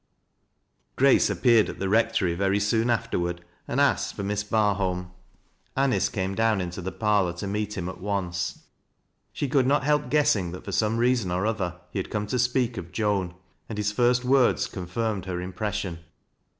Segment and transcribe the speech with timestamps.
[0.95, 5.11] Grace appeared at the rectory very soon afterward, and asked for Miss Barholm.
[5.77, 8.63] Anice came down into the par loi to meet him at once.
[9.31, 12.39] She could not help guessing Hiat foi some reason or other he had come to
[12.39, 13.35] speak of Joan,
[13.69, 15.99] and his first words confirmed her impression.